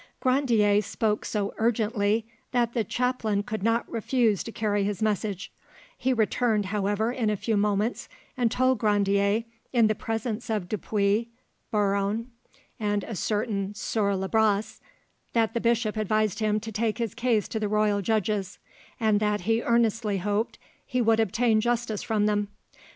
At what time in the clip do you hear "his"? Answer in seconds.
4.83-4.99, 16.97-17.13